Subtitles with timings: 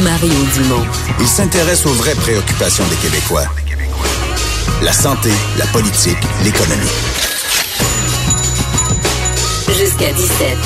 [0.00, 0.86] Mario Dumont.
[1.20, 3.44] Il s'intéresse aux vraies préoccupations des Québécois.
[4.82, 5.28] La santé,
[5.58, 6.88] la politique, l'économie.
[9.68, 10.56] Jusqu'à 17.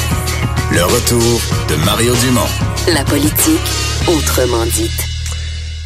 [0.75, 2.47] Le retour de Mario Dumont.
[2.95, 3.59] La politique,
[4.07, 4.93] autrement dite.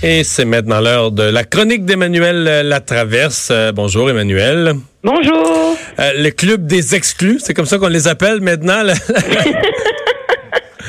[0.03, 3.49] Et c'est maintenant l'heure de la chronique d'Emmanuel Latraverse.
[3.51, 4.75] Euh, bonjour Emmanuel.
[5.03, 5.77] Bonjour.
[5.99, 8.83] Euh, le club des exclus, c'est comme ça qu'on les appelle maintenant.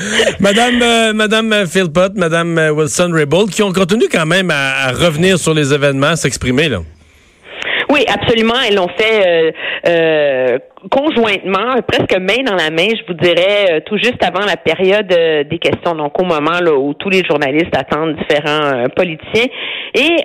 [0.40, 5.54] Madame, euh, Madame Philpott, Madame Wilson Raybould, qui ont continué quand même à, revenir sur
[5.54, 6.78] les événements, s'exprimer là.
[7.90, 8.54] Oui, absolument.
[8.66, 9.52] Elles l'ont fait euh,
[9.86, 10.58] euh,
[10.90, 15.58] conjointement, presque main dans la main, je vous dirais, tout juste avant la période des
[15.58, 19.46] questions, donc au moment où tous les journalistes attendent différents politiciens.
[19.94, 20.16] Et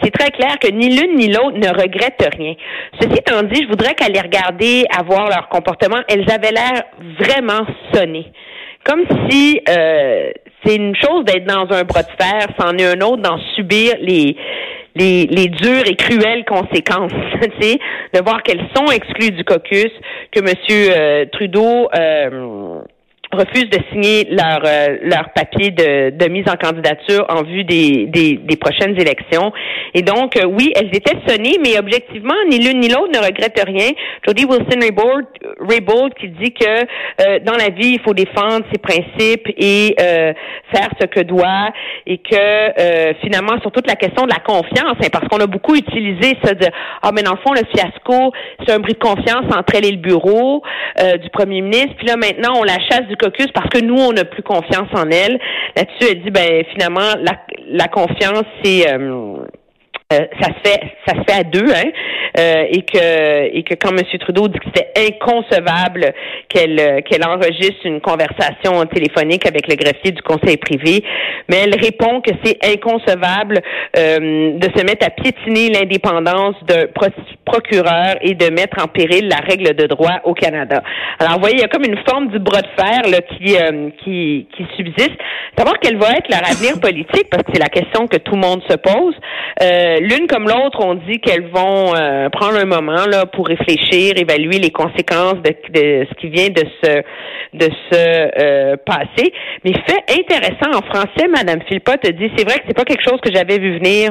[0.00, 2.54] c'est très clair que ni l'une ni l'autre ne regrettent rien.
[3.00, 6.84] Ceci étant dit, je voudrais qu'à les à voir leur comportement, elles avaient l'air
[7.18, 8.30] vraiment sonnées.
[8.88, 10.30] Comme si euh,
[10.64, 13.94] c'est une chose d'être dans un bras de fer, c'en est un autre d'en subir
[14.00, 14.34] les
[14.98, 17.12] les, dures et cruelles conséquences,
[18.14, 19.92] de voir qu'elles sont exclues du caucus,
[20.32, 20.40] que
[20.90, 22.77] euh, Trudeau euh,
[23.32, 28.06] refuse de signer leur euh, leur papier de, de mise en candidature en vue des,
[28.06, 29.52] des, des prochaines élections.
[29.94, 33.60] Et donc, euh, oui, elles étaient sonnées, mais objectivement, ni l'une ni l'autre ne regrette
[33.66, 33.90] rien.
[34.26, 34.80] Jody Wilson
[35.60, 40.32] Raybould, qui dit que euh, dans la vie, il faut défendre ses principes et euh,
[40.72, 41.70] faire ce que doit,
[42.06, 45.74] et que finalement, sur toute la question de la confiance, hein, parce qu'on a beaucoup
[45.74, 46.66] utilisé ça de
[47.02, 49.90] ah mais dans le fond, le fiasco, c'est un bris de confiance entre elle et
[49.90, 50.62] le bureau
[51.22, 51.94] du premier ministre.
[51.96, 54.88] Puis là, maintenant, on la chasse du caucus parce que nous, on n'a plus confiance
[54.94, 55.38] en elle.
[55.76, 57.32] Là-dessus, elle dit, ben finalement, la,
[57.66, 58.90] la confiance, c'est...
[58.90, 59.36] Euh,
[60.10, 61.90] euh, ça se fait ça se fait à deux hein
[62.38, 64.02] euh, et que et que quand M.
[64.20, 66.14] Trudeau dit que c'était inconcevable
[66.48, 71.04] qu'elle euh, qu'elle enregistre une conversation téléphonique avec le greffier du conseil privé
[71.50, 73.60] mais elle répond que c'est inconcevable
[73.98, 77.08] euh, de se mettre à piétiner l'indépendance d'un pro
[77.44, 80.82] procureur et de mettre en péril la règle de droit au Canada.
[81.18, 83.56] Alors vous voyez il y a comme une forme du bras de fer là, qui
[84.04, 85.18] qui qui subsiste.
[85.56, 87.28] Savoir quel va être leur avenir politique?
[87.30, 89.14] Parce que c'est la question que tout le monde se pose.
[89.62, 94.14] Euh, l'une comme l'autre ont dit qu'elles vont euh, prendre un moment là pour réfléchir,
[94.16, 97.02] évaluer les conséquences de, ce qui vient de se
[97.54, 99.32] de se euh, passer.
[99.64, 103.08] Mais fait intéressant en français, Madame Philpott a dit c'est vrai que c'est pas quelque
[103.08, 104.10] chose que j'avais vu venir.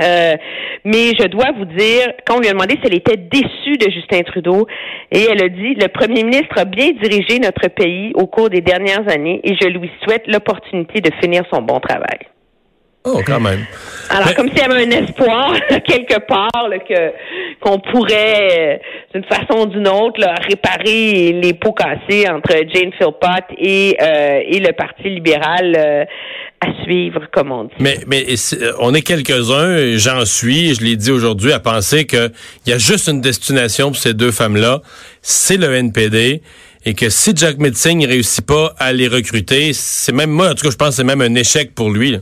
[0.00, 0.36] Euh,
[0.84, 3.90] mais je dois vous dire, quand on lui a demandé si elle était déçue de
[3.90, 4.66] Justin Trudeau,
[5.10, 8.62] et elle a dit, le premier ministre a bien dirigé notre pays au cours des
[8.62, 12.31] dernières années et je lui souhaite l'opportunité de finir son bon travail.
[13.04, 13.66] Oh, quand même.
[14.10, 15.52] Alors, Mais- comme s'il y avait un espoir
[15.86, 17.12] quelque part là, que
[17.60, 18.76] qu'on pourrait, euh,
[19.14, 24.40] d'une façon ou d'une autre, là, réparer les pots cassés entre Jane Philpott et euh,
[24.46, 26.04] et le Parti libéral euh,
[26.60, 27.70] à suivre, comme on dit.
[27.80, 32.30] Mais, mais euh, on est quelques-uns, j'en suis, je l'ai dit aujourd'hui, à penser qu'il
[32.66, 34.80] y a juste une destination pour ces deux femmes-là,
[35.22, 36.40] c'est le NPD,
[36.84, 40.54] et que si Jack Metzing ne réussit pas à les recruter, c'est même moi, en
[40.54, 42.12] tout cas, je pense que c'est même un échec pour lui.
[42.12, 42.18] là.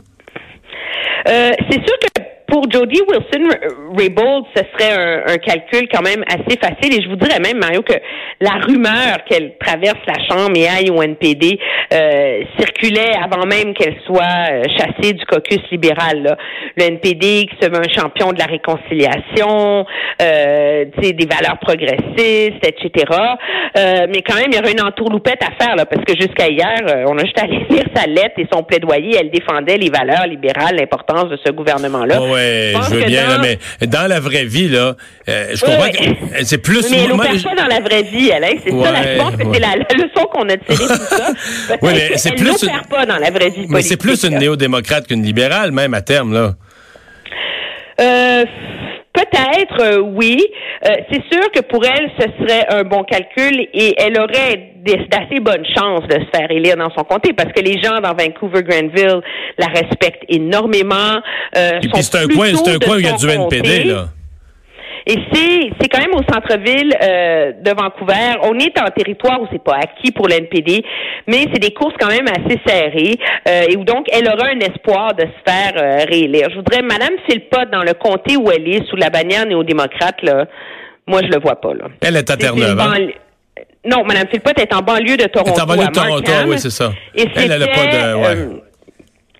[1.29, 3.49] Euh, c'est sûr que pour Jody Wilson
[3.97, 6.99] Raybould, ce serait un, un calcul quand même assez facile.
[6.99, 7.95] Et je vous dirais même, Mario, que
[8.41, 11.59] la rumeur qu'elle traverse la Chambre et aille au NPD
[11.93, 16.23] euh, circulait avant même qu'elle soit euh, chassée du caucus libéral.
[16.23, 16.37] là.
[16.77, 19.85] Le NPD qui se veut un champion de la réconciliation,
[20.23, 23.05] euh, des valeurs progressistes, etc.
[23.77, 26.49] Euh, mais quand même, il y aurait une entourloupette à faire, là, parce que jusqu'à
[26.49, 29.17] hier, euh, on a juste à lire sa lettre et son plaidoyer.
[29.21, 32.19] Elle défendait les valeurs libérales, l'importance de ce gouvernement-là.
[32.75, 34.97] Pense je veux que bien, dans- là, mais dans la vraie vie, là,
[35.29, 36.17] euh, je Oui, comprends oui.
[36.39, 36.91] que c'est plus...
[36.91, 38.39] Mais elle opère je- pas dans la vraie vie, hein.
[38.65, 39.51] C'est ça, Ouais, la, je pense que ouais.
[39.55, 41.33] c'est la, la leçon qu'on a tirée de tout ça.
[41.69, 44.39] Parce Oui, mais c'est plus une- pas dans la vraie vie mais c'est plus une
[44.39, 46.55] néo-démocrate qu'une libérale, même à terme, là.
[48.01, 48.45] Euh,
[49.13, 50.39] Peut-être, euh, oui.
[50.87, 55.05] Euh, c'est sûr que pour elle, ce serait un bon calcul et elle aurait des-
[55.09, 58.15] d'assez bonnes chances de se faire élire dans son comté parce que les gens dans
[58.15, 59.21] Vancouver-Granville
[59.59, 61.21] la respectent énormément.
[61.57, 63.29] Euh, Et sont puis c'est un coin, c'est un coin où il y a du
[63.29, 63.37] NPD,
[63.69, 63.85] comté.
[63.85, 64.05] là.
[65.13, 68.39] Et c'est c'est quand même au centre-ville euh, de Vancouver.
[68.43, 70.85] On est en territoire où c'est pas acquis pour l'NPD,
[71.27, 73.17] mais c'est des courses quand même assez serrées
[73.49, 76.47] euh, et où donc elle aura un espoir de se faire euh, réélire.
[76.51, 80.45] Je voudrais, Madame Philpott, dans le comté où elle est, sous la bannière néo-démocrate, là,
[81.09, 81.87] moi je le vois pas là.
[82.03, 82.79] Elle est à Terre-Neuve.
[82.79, 82.95] hein?
[83.85, 85.51] Non, Mme Philpott est en banlieue de Toronto.
[85.55, 86.93] Elle est en banlieue de Toronto, oui, c'est ça.
[87.17, 88.37] Et Elle, elle a pas de- ouais.
[88.37, 88.61] euh,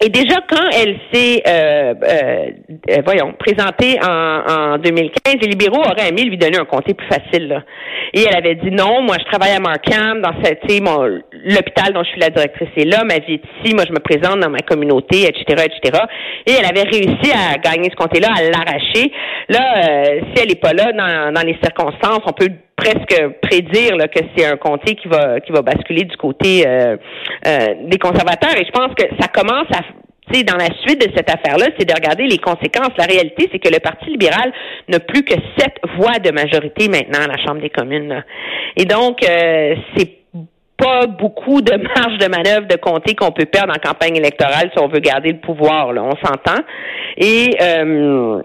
[0.03, 2.47] et déjà, quand elle s'est, euh, euh,
[2.91, 7.07] euh, voyons, présentée en, en 2015, les libéraux auraient aimé lui donner un comté plus
[7.07, 7.49] facile.
[7.49, 7.63] Là.
[8.15, 11.05] Et elle avait dit non, moi je travaille à Markham, dans cette, mon,
[11.45, 13.99] l'hôpital dont je suis la directrice est là, ma vie est ici, moi je me
[13.99, 16.05] présente dans ma communauté, etc., etc.
[16.47, 19.13] Et elle avait réussi à gagner ce comté-là, à l'arracher.
[19.51, 22.49] Là, euh, si elle n'est pas là dans, dans les circonstances, on peut
[22.81, 26.97] presque prédire là, que c'est un comté qui va qui va basculer du côté euh,
[27.47, 28.57] euh, des conservateurs.
[28.57, 29.83] Et je pense que ça commence à
[30.47, 32.93] dans la suite de cette affaire-là, c'est de regarder les conséquences.
[32.97, 34.53] La réalité, c'est que le Parti libéral
[34.89, 38.23] n'a plus que sept voix de majorité maintenant à la Chambre des communes.
[38.77, 40.19] Et donc, euh, c'est
[40.77, 44.81] pas beaucoup de marge de manœuvre de comté qu'on peut perdre en campagne électorale si
[44.81, 45.93] on veut garder le pouvoir.
[45.93, 46.63] Là, on s'entend.
[47.17, 48.41] Et euh,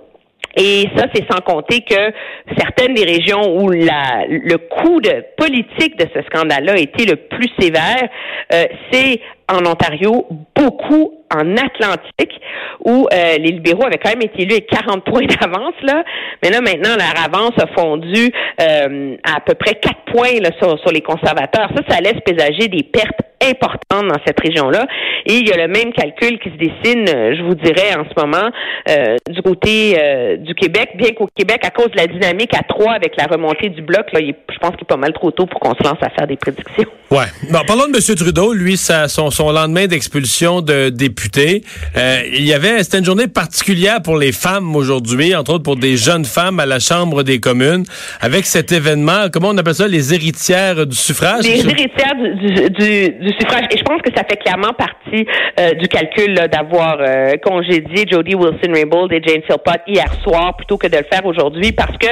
[0.55, 2.11] et ça, c'est sans compter que
[2.57, 7.49] certaines des régions où le coût de politique de ce scandale-là a été le plus
[7.59, 8.07] sévère,
[8.53, 9.19] euh, c'est
[9.51, 10.25] en Ontario,
[10.55, 12.39] beaucoup en Atlantique,
[12.83, 16.03] où euh, les libéraux avaient quand même été élus avec 40 points d'avance, là.
[16.41, 18.31] Mais là, maintenant, leur avance a fondu
[18.61, 21.69] euh, à, peu près 4 points sur les conservateurs.
[21.75, 24.85] Ça, ça laisse présager des pertes importantes dans cette région-là.
[25.25, 28.03] Et il y a le même calcul qui se dessine, euh, je vous dirais, en
[28.05, 28.49] ce moment,
[28.89, 32.63] euh, du côté euh, du Québec, bien qu'au Québec, à cause de la dynamique à
[32.63, 35.13] 3 avec la remontée du bloc, là, il est- je pense qu'il est pas mal
[35.13, 36.85] trop tôt pour qu'on se lance à faire des prédictions.
[37.11, 37.25] Ouais.
[37.51, 38.15] Bon, parlons de M.
[38.15, 38.53] Trudeau.
[38.53, 41.63] Lui, son, son lendemain d'expulsion de député,
[41.97, 45.75] euh, il y avait, c'était une journée particulière pour les femmes aujourd'hui, entre autres pour
[45.75, 47.83] des jeunes femmes à la Chambre des communes,
[48.21, 51.43] avec cet événement, comment on appelle ça, les héritières du suffrage?
[51.43, 53.65] Les héritières du, du, du, du suffrage.
[53.71, 55.25] Et je pense que ça fait clairement partie
[55.59, 60.87] euh, du calcul d'avoir euh, congédié Jody Wilson-Raybould et Jane Philpott hier soir plutôt que
[60.87, 62.07] de le faire aujourd'hui parce que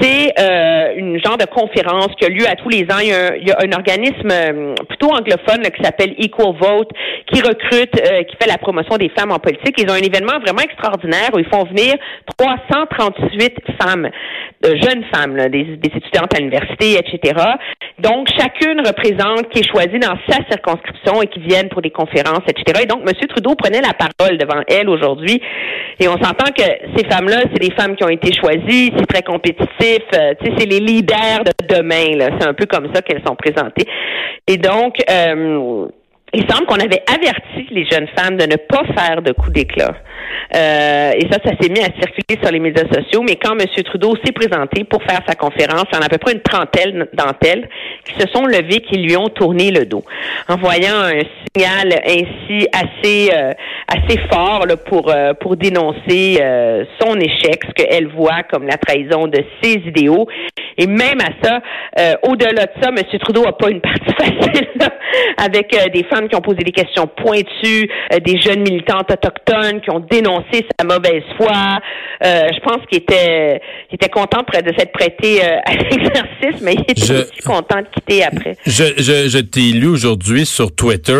[0.00, 2.98] c'est euh, une genre de conférence qui a lieu à tous les ans.
[3.00, 6.14] Il y a un, il y a un organisme euh, plutôt anglophone là, qui s'appelle
[6.18, 6.90] Equal Vote
[7.26, 9.74] qui recrute, euh, qui fait la promotion des femmes en politique.
[9.78, 11.94] Ils ont un événement vraiment extraordinaire où ils font venir
[12.38, 14.08] 338 femmes,
[14.62, 17.40] de jeunes femmes, là, des, des étudiantes à l'université, etc.
[17.98, 22.42] Donc, chacune représente qui est choisie dans sa circonscription et qui viennent pour des conférences,
[22.48, 22.82] etc.
[22.82, 23.14] Et donc, M.
[23.28, 25.40] Trudeau prenait la parole devant elle aujourd'hui.
[26.00, 26.62] Et on s'entend que
[26.96, 30.52] ces femmes-là, c'est des femmes qui ont été choisies, c'est très compétitif, euh, tu sais,
[30.58, 32.30] c'est les leaders de demain, là.
[32.38, 33.86] C'est un peu comme ça qu'elles sont présentées.
[34.46, 35.86] Et donc, euh,
[36.34, 39.94] il semble qu'on avait averti les jeunes femmes de ne pas faire de coups d'éclat.
[40.54, 43.22] Euh, et ça, ça s'est mis à circuler sur les médias sociaux.
[43.26, 43.66] Mais quand M.
[43.84, 46.42] Trudeau s'est présenté pour faire sa conférence, il y en a à peu près une
[46.42, 47.68] trentaine d'entre elles
[48.04, 50.04] qui se sont levées, qui lui ont tourné le dos,
[50.48, 51.20] en voyant un
[51.54, 53.52] signal ainsi assez euh,
[53.88, 58.76] assez fort là, pour euh, pour dénoncer euh, son échec, ce qu'elle voit comme la
[58.76, 60.28] trahison de ses idéaux.
[60.78, 61.60] Et même à ça,
[61.98, 63.18] euh, au-delà de ça, M.
[63.18, 64.88] Trudeau a pas une partie facile là,
[65.38, 69.80] avec euh, des femmes qui ont posé des questions pointues, euh, des jeunes militantes autochtones
[69.82, 71.52] qui ont dénoncé sa mauvaise foi.
[72.24, 73.60] Euh, je pense qu'il était,
[73.90, 77.78] il était content de s'être prêté euh, à l'exercice, mais il était Je- aussi content
[77.82, 78.56] de quitter après.
[78.66, 81.14] Je, je, je t'ai lu aujourd'hui sur Twitter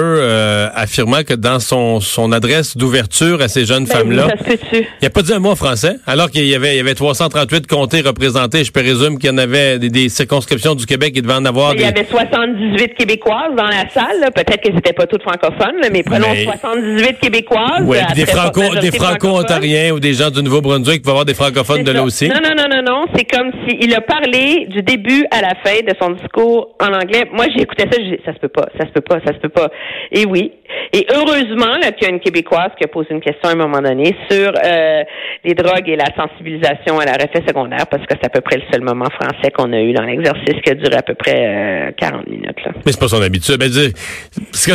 [0.74, 4.28] affirmant que dans son, son adresse d'ouverture à ces jeunes Ben femmes-là,
[4.72, 6.94] il n'a pas dit un mot en français, alors qu'il y avait, il y avait
[6.94, 8.64] 338 comtés représentés.
[8.64, 11.74] Je présume qu'il y en avait des, des circonscriptions du Québec qui devaient en avoir
[11.74, 11.88] Il y des...
[11.88, 14.31] avait 78 Québécoises dans la salle.
[14.34, 17.82] Peut-être qu'elles n'étaient pas toutes francophones, là, mais prenons Mais- 78 Québécoises.
[17.84, 21.34] Ouais, euh, des, franco, forte des franco-ontariens ou des gens du Nouveau-Brunswick vont avoir des
[21.34, 22.28] francophones de là aussi.
[22.28, 23.04] Non, non, non, non, non.
[23.14, 27.24] C'est comme s'il a parlé du début à la fin de son discours en anglais.
[27.32, 29.32] Moi, j'ai écouté ça, j'ai dit, ça se peut pas, ça se peut pas, ça
[29.32, 29.68] se peut pas.
[30.12, 30.52] Et oui.
[30.92, 33.56] Et heureusement là, qu'il y a une Québécoise qui a posé une question à un
[33.56, 35.02] moment donné sur euh,
[35.44, 38.56] les drogues et la sensibilisation à la effet secondaire, parce que c'est à peu près
[38.56, 41.88] le seul moment français qu'on a eu dans l'exercice qui a duré à peu près
[41.88, 42.64] euh, 40 minutes.
[42.64, 42.72] Là.
[42.84, 43.56] Mais c'est pas son habitude.
[43.58, 43.92] Ben, dis-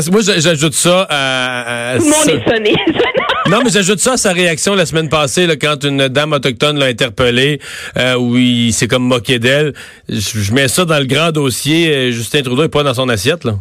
[0.03, 1.91] parce que moi, j'a- j'ajoute ça à...
[1.93, 2.75] à- Tout le monde est sonné.
[3.49, 6.79] Non, mais j'ajoute ça à sa réaction la semaine passée, là, quand une dame autochtone
[6.79, 7.59] l'a interpellée,
[7.97, 9.73] euh, où il s'est comme moqué d'elle.
[10.07, 11.89] Je, je mets ça dans le grand dossier.
[11.93, 13.55] euh, Justin Trudeau est pas dans son assiette, là.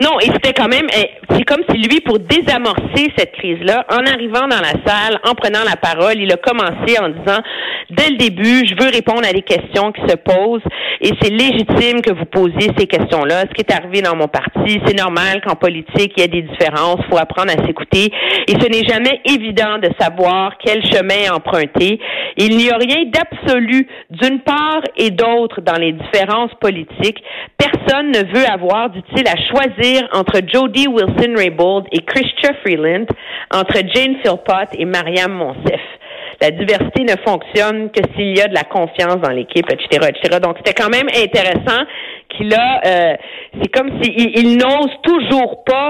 [0.00, 4.04] Non, et c'était quand même, eh, c'est comme si lui, pour désamorcer cette crise-là, en
[4.06, 7.40] arrivant dans la salle, en prenant la parole, il a commencé en disant,
[7.90, 10.62] dès le début, je veux répondre à des questions qui se posent,
[11.00, 13.42] et c'est légitime que vous posiez ces questions-là.
[13.42, 16.42] Ce qui est arrivé dans mon parti, c'est normal qu'en politique, il y a des
[16.42, 18.10] différences, faut apprendre à s'écouter,
[18.48, 22.00] et ce n'est jamais évident de savoir quel chemin emprunter.
[22.36, 27.22] Il n'y a rien d'absolu d'une part et d'autre dans les différences politiques.
[27.58, 33.06] Personne ne veut avoir, dit-il, à choisir entre Jody Wilson-Raybould et Christian Freeland,
[33.52, 35.80] entre Jane Philpott et Mariam Monsef.
[36.40, 40.40] La diversité ne fonctionne que s'il y a de la confiance dans l'équipe, etc., etc.
[40.42, 41.84] Donc, c'était quand même intéressant
[42.30, 43.16] qu'il a, euh,
[43.60, 45.88] c'est comme s'il il, n'ose toujours pas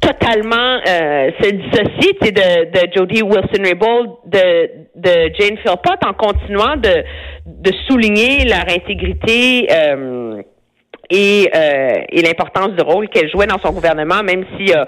[0.00, 7.02] totalement euh, se dissocier de, de Jodie Wilson-Raybould, de, de Jane Philpott, en continuant de,
[7.46, 10.42] de souligner leur intégrité euh,
[11.14, 14.84] et, euh, et l'importance du rôle qu'elle jouait dans son gouvernement, même si euh,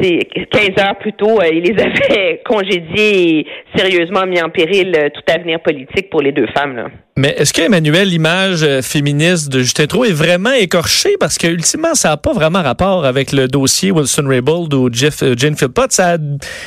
[0.00, 3.46] 15 heures plus tôt, euh, il les avait congédiés et
[3.76, 6.76] sérieusement mis en péril euh, tout avenir politique pour les deux femmes.
[6.76, 6.86] Là.
[7.16, 11.14] Mais est-ce qu'Emmanuel, l'image euh, féministe de Justin Trudeau est vraiment écorchée?
[11.20, 15.56] Parce que ultimement, ça n'a pas vraiment rapport avec le dossier Wilson-Raybould ou Jeff, Jane
[15.56, 15.92] Philpott.
[15.92, 16.16] Ça,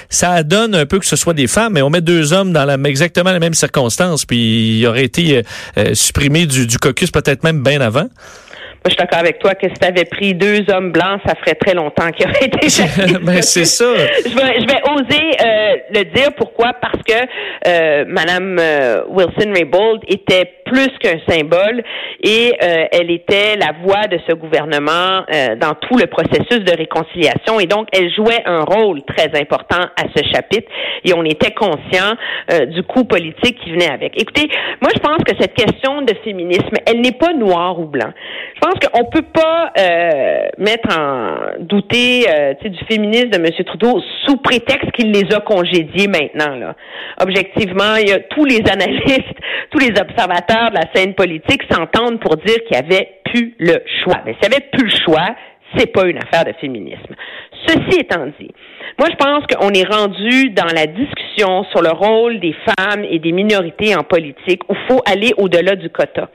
[0.09, 2.63] ça donne un peu que ce soit des femmes, mais on met deux hommes dans
[2.63, 5.41] la, exactement les mêmes circonstances, puis il aurait été
[5.77, 8.07] euh, supprimé du, du caucus peut-être même bien avant.
[8.87, 11.35] Moi, je suis d'accord avec toi que si tu avais pris deux hommes blancs, ça
[11.35, 13.83] ferait très longtemps qu'il aurait été ben, c'est ça.
[14.23, 16.31] Je vais, je vais oser euh, le dire.
[16.37, 16.71] Pourquoi?
[16.79, 17.13] Parce que
[17.67, 21.83] euh, Madame euh, Wilson-Raybould était plus qu'un symbole
[22.21, 26.75] et euh, elle était la voix de ce gouvernement euh, dans tout le processus de
[26.75, 30.69] réconciliation et donc elle jouait un rôle très important à ce chapitre
[31.03, 32.15] et on était conscient
[32.51, 34.19] euh, du coup politique qui venait avec.
[34.19, 34.49] Écoutez,
[34.81, 38.11] moi je pense que cette question de féminisme, elle n'est pas noire ou blanc.
[38.55, 39.71] Je pense qu'on peut pas
[40.57, 42.25] mettre en douter
[42.63, 43.65] du féminisme de M.
[43.65, 46.73] Trudeau sous prétexte qu'il les a congédiés maintenant.
[47.21, 49.37] Objectivement, il y a tous les analystes,
[49.71, 53.75] tous les observateurs de la scène politique s'entendent pour dire qu'il y avait plus le
[54.03, 54.21] choix.
[54.25, 55.35] Mais s'il n'y avait plus le choix,
[55.75, 57.15] c'est pas une affaire de féminisme.
[57.67, 58.51] Ceci étant dit,
[58.99, 63.19] moi, je pense qu'on est rendu dans la discussion sur le rôle des femmes et
[63.19, 66.29] des minorités en politique où il faut aller au-delà du quota.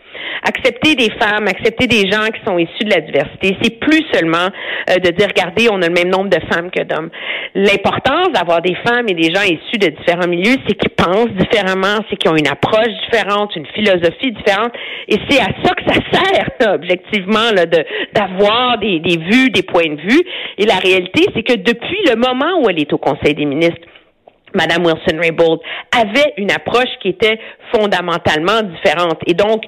[0.44, 4.46] Accepter des femmes, accepter des gens qui sont issus de la diversité, c'est plus seulement
[4.90, 7.10] euh, de dire, regardez, on a le même nombre de femmes que d'hommes.
[7.56, 11.98] L'importance d'avoir des femmes et des gens issus de différents milieux, c'est qu'ils pensent différemment,
[12.08, 14.72] c'est qu'ils ont une approche différente, une philosophie différente,
[15.08, 19.94] et c'est à ça que ça sert, objectivement, là, d'avoir des, des vues, des points
[19.94, 20.22] de vue.
[20.58, 23.86] Et la réalité, c'est que depuis le moment où elle est au Conseil des ministres,
[24.54, 25.60] Madame Wilson-Raybould
[25.96, 27.38] avait une approche qui était
[27.72, 29.18] fondamentalement différente.
[29.26, 29.64] Et donc,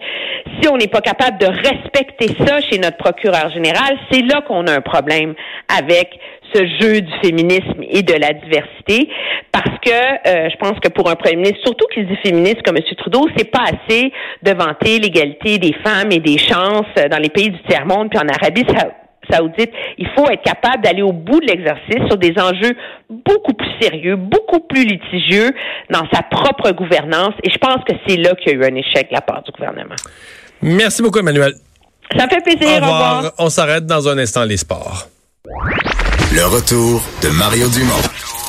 [0.61, 4.67] si on n'est pas capable de respecter ça chez notre procureur général, c'est là qu'on
[4.67, 5.35] a un problème
[5.79, 6.11] avec
[6.53, 9.09] ce jeu du féminisme et de la diversité,
[9.51, 12.77] parce que euh, je pense que pour un premier ministre, surtout qu'il dit féministe comme
[12.77, 12.83] M.
[12.97, 17.51] Trudeau, c'est pas assez de vanter l'égalité des femmes et des chances dans les pays
[17.51, 18.65] du tiers-monde, puis en Arabie
[19.31, 22.75] Saoudite il faut être capable d'aller au bout de l'exercice sur des enjeux
[23.11, 25.51] beaucoup plus sérieux, beaucoup plus litigieux
[25.91, 27.35] dans sa propre gouvernance.
[27.43, 29.43] Et je pense que c'est là qu'il y a eu un échec de la part
[29.43, 29.97] du gouvernement.
[30.63, 31.55] Merci beaucoup, Emmanuel.
[32.17, 32.79] Ça fait plaisir.
[32.83, 33.33] Au revoir.
[33.39, 35.09] On s'arrête dans un instant les sports.
[36.33, 38.44] Le retour de Mario Dumont.